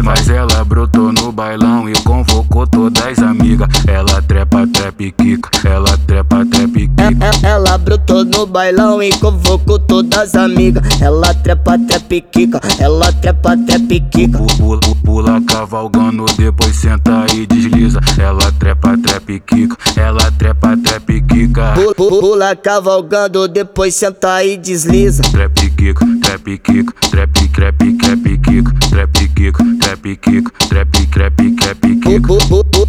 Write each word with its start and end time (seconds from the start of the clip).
mas 0.00 0.28
ela 0.30 0.64
brotou 0.64 1.12
no 1.12 1.32
bailão 1.32 1.88
e 1.88 1.92
convocou 2.02 2.66
todas 2.66 3.04
as 3.06 3.18
amigas. 3.18 3.68
Ela 3.86 4.22
trepa 4.22 4.66
trepe 4.66 5.12
quica 5.12 5.50
ela 5.68 5.98
trepa 6.06 6.46
trepe 6.46 6.88
quica 6.88 7.46
ela 7.46 7.76
brotou 7.76 8.24
no 8.24 8.46
bailão 8.46 9.02
e 9.02 9.10
convocou 9.18 9.78
todas 9.78 10.18
as 10.18 10.34
amigas. 10.34 10.82
Ela 11.00 11.34
trepa 11.34 11.78
trepe 11.78 12.20
quica 12.20 12.60
ela 12.78 13.12
trepa 13.12 13.56
trepe 13.56 14.00
quica 14.00 14.38
pula, 14.58 14.80
pula 15.04 15.40
cavalgando 15.46 16.24
depois 16.36 16.76
senta 16.76 17.26
e 17.34 17.46
desliza. 17.46 18.00
Ela 18.18 18.52
trepa 18.52 18.96
trepe 18.96 19.40
quica 19.40 19.76
ela 19.96 20.30
trepa 20.32 20.76
trepe 20.76 21.20
quica 21.22 21.74
pula, 21.74 21.94
pula 21.94 22.56
cavalgando 22.56 23.48
depois 23.48 23.94
senta 23.94 24.44
e 24.44 24.56
desliza. 24.56 25.22
Trepe 25.24 25.70
quica 25.70 26.06
trepe 26.22 26.58
quica 26.58 26.94
trepe 27.10 27.48
crepe 27.48 27.92
crepe 27.94 28.38
quica 28.38 28.72
trepe 28.90 29.28
quica 29.28 29.64
trepe 29.92 30.16
quica 30.16 30.50
trepe 30.68 31.06
crepe 31.06 31.50
crepe 31.54 31.96
quica 31.96 32.28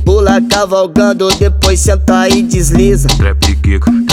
pula 0.05 0.41
cavalgando 0.49 1.27
depois 1.37 1.79
senta 1.79 2.29
e 2.29 2.41
desliza. 2.41 3.07
Trepe 3.09 3.55
quica 3.55 3.91
trepe 3.91 4.03
quica 4.03 4.12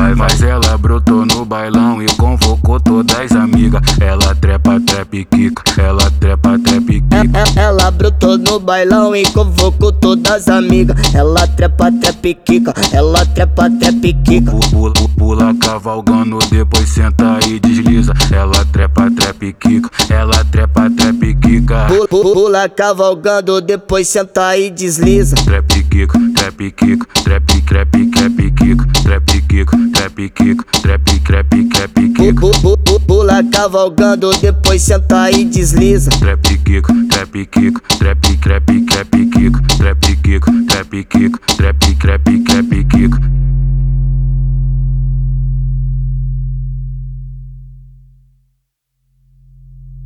vai 0.01 0.15
mas 0.15 0.41
ela 0.41 0.77
brotou 0.77 1.25
no 1.25 1.45
bailão 1.45 2.01
e 2.01 2.07
convocou 2.15 2.79
todas 2.79 3.19
as 3.19 3.31
amigas. 3.33 3.81
Ela 3.99 4.33
trepa 4.35 4.79
trepe 4.79 5.25
quica 5.25 5.63
ela 5.79 6.09
trepa 6.19 6.57
trepe 6.59 7.01
quica 7.01 7.59
ela 7.59 7.91
brotou 7.91 8.37
no 8.37 8.59
bailão 8.59 9.15
e 9.15 9.23
convocou 9.27 9.91
todas 9.91 10.31
as 10.31 10.47
amigas. 10.47 10.97
Ela 11.13 11.45
trepa 11.47 11.91
trepe 11.91 12.33
quica 12.33 12.73
ela 12.91 13.25
trepa 13.27 13.69
trepe 13.69 14.13
quica 14.13 14.51
pula, 14.71 14.93
pula 15.15 15.53
cavalgando 15.59 16.39
depois 16.49 16.89
senta 16.89 17.39
e 17.47 17.59
desliza. 17.59 18.13
Ela 18.31 18.65
trepa 18.65 19.09
trepe 19.11 19.53
quica 19.53 19.89
ela 20.09 20.43
trepa 20.45 20.89
trepe 20.89 21.35
quica 21.35 21.87
pula 22.09 22.67
cavalgando 22.69 23.61
depois 23.61 24.07
senta 24.07 24.57
e 24.57 24.69
desliza. 24.71 25.35
Trepe 25.35 25.83
quica 25.83 26.19
trepe 26.35 26.71
quica 26.71 27.05
trepe 27.23 27.61
crepe 27.61 27.61
crepe 27.61 27.90
trap, 31.31 31.47
crepe, 31.69 32.13
kick. 32.13 32.35
Pula 33.07 33.41
cavalgando, 33.43 34.31
depois 34.39 34.81
senta 34.81 35.31
e 35.31 35.45
desliza. 35.45 36.09
Trap, 36.11 36.41
kick, 36.41 36.85
trap, 37.09 37.31
kick, 37.31 37.79
trap, 37.97 38.17
crepe, 38.41 38.85
crepe, 38.85 39.25
kick, 39.31 39.77
trap, 39.77 39.99
kick, 40.23 40.45
trap, 40.67 40.89
kick. 41.09 41.50